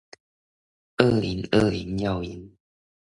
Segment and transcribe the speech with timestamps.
[0.97, 2.49] 二零二零要贏